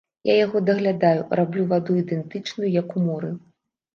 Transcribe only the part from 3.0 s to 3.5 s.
моры.